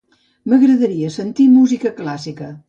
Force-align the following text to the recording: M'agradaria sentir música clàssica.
M'agradaria 0.53 1.11
sentir 1.17 1.47
música 1.59 1.93
clàssica. 2.01 2.51